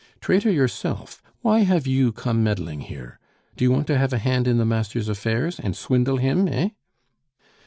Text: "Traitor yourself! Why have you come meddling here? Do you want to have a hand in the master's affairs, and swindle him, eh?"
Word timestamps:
"Traitor 0.19 0.49
yourself! 0.49 1.21
Why 1.43 1.59
have 1.59 1.85
you 1.85 2.11
come 2.11 2.43
meddling 2.43 2.79
here? 2.79 3.19
Do 3.55 3.63
you 3.63 3.69
want 3.71 3.85
to 3.85 3.99
have 3.99 4.11
a 4.11 4.17
hand 4.17 4.47
in 4.47 4.57
the 4.57 4.65
master's 4.65 5.07
affairs, 5.07 5.59
and 5.59 5.75
swindle 5.75 6.17
him, 6.17 6.47
eh?" 6.47 6.69